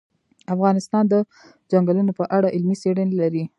[0.55, 1.15] افغانستان د
[1.69, 3.43] چنګلونه په اړه علمي څېړنې لري.